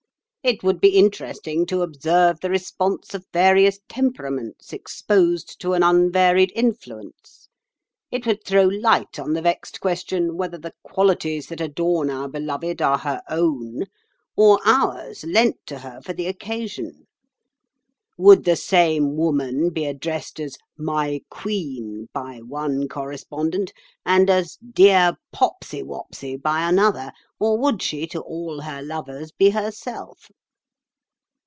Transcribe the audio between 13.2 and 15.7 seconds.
own, or ours lent